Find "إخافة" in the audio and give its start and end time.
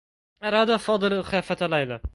1.19-1.67